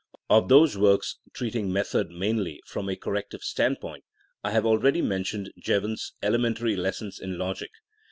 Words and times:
Of 0.31 0.49
those 0.49 0.75
works 0.79 1.19
treating 1.31 1.71
method 1.71 2.09
mainly 2.09 2.59
from 2.65 2.89
a 2.89 2.95
corrective 2.95 3.43
stand 3.43 3.79
point, 3.79 4.03
I 4.43 4.49
have 4.49 4.65
already 4.65 5.03
mentioned 5.03 5.51
Jevon's 5.59 6.13
Ele 6.23 6.39
mentary 6.39 6.75
Lessons 6.75 7.19
in 7.19 7.37
Logic. 7.37 7.69